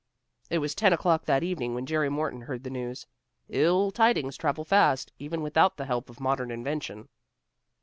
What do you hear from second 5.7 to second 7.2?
the help of modern invention.